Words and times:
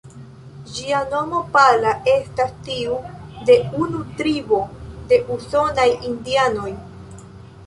Ĝia 0.75 1.01
nomo 1.09 1.41
""Pala"", 1.57 1.91
estas 2.13 2.55
tiu 2.69 2.97
de 3.51 3.59
unu 3.83 4.01
tribo 4.23 4.63
de 5.13 5.21
usonaj 5.37 5.89
indianoj. 6.15 6.75